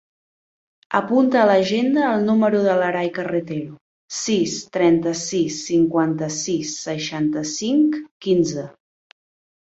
Apunta 0.99 1.41
a 1.41 1.49
l'agenda 1.49 2.05
el 2.13 2.23
número 2.29 2.61
de 2.67 2.77
l'Aray 2.79 3.11
Carretero: 3.17 3.75
sis, 4.19 4.55
trenta-sis, 4.77 5.59
cinquanta-sis, 5.67 6.71
seixanta-cinc, 6.87 7.99
quinze. 8.27 8.65